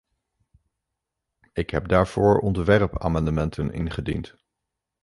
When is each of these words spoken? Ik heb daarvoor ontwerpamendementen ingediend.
Ik 1.53 1.69
heb 1.69 1.87
daarvoor 1.87 2.39
ontwerpamendementen 2.39 3.71
ingediend. 3.71 4.35